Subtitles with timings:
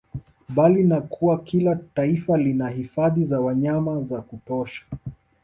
[0.49, 4.85] Bali ni kwa kila taifa lina hifadhi za wanyama za kutosha